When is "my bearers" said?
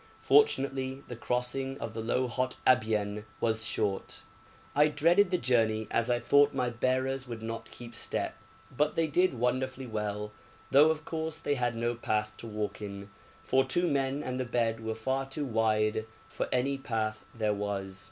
6.55-7.27